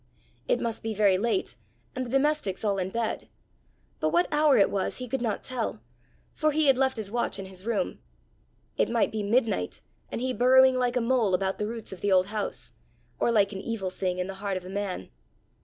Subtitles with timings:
[0.47, 1.55] It must be very late
[1.95, 3.29] and the domestics all in bed;
[3.99, 5.79] but what hour it was he could not tell,
[6.33, 7.99] for he had left his watch in his room.
[8.77, 12.11] It might be midnight and he burrowing like a mole about the roots of the
[12.11, 12.73] old house,
[13.19, 15.11] or like an evil thing in the heart of a man!